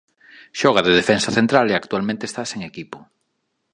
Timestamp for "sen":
2.51-2.61